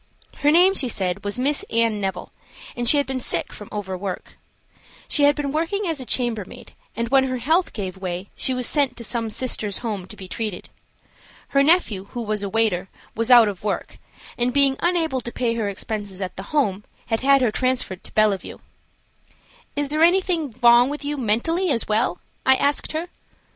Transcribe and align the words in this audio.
Her 0.37 0.49
name, 0.49 0.73
she 0.73 0.89
said, 0.89 1.23
was 1.23 1.37
Miss 1.37 1.61
Anne 1.69 2.01
Neville, 2.01 2.31
and 2.75 2.89
she 2.89 2.97
had 2.97 3.05
been 3.05 3.19
sick 3.19 3.53
from 3.53 3.69
overwork. 3.71 4.35
She 5.07 5.25
had 5.25 5.35
been 5.35 5.51
working 5.51 5.85
as 5.85 5.99
a 5.99 6.07
chambermaid, 6.07 6.73
and 6.95 7.09
when 7.09 7.25
her 7.25 7.37
health 7.37 7.71
gave 7.71 7.97
way 7.99 8.27
she 8.35 8.55
was 8.55 8.65
sent 8.65 8.97
to 8.97 9.03
some 9.03 9.29
Sisters' 9.29 9.77
Home 9.85 10.07
to 10.07 10.15
be 10.15 10.27
treated. 10.27 10.69
Her 11.49 11.61
nephew, 11.61 12.05
who 12.05 12.23
was 12.23 12.41
a 12.41 12.49
waiter, 12.49 12.89
was 13.13 13.29
out 13.29 13.47
of 13.47 13.63
work, 13.63 13.99
and, 14.39 14.51
being 14.51 14.75
unable 14.79 15.21
to 15.21 15.31
pay 15.31 15.53
her 15.53 15.69
expenses 15.69 16.19
at 16.19 16.35
the 16.35 16.47
Home, 16.51 16.83
had 17.05 17.19
had 17.19 17.41
her 17.41 17.51
transferred 17.51 18.03
to 18.03 18.13
Bellevue. 18.13 18.57
"Is 19.75 19.89
there 19.89 20.01
anything 20.01 20.55
wrong 20.63 20.89
with 20.89 21.05
you 21.05 21.15
mentally 21.15 21.69
as 21.69 21.87
well?" 21.87 22.17
I 22.43 22.55
asked 22.55 22.93
her. 22.93 23.09